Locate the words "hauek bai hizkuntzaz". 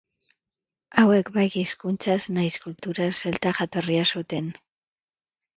1.01-2.17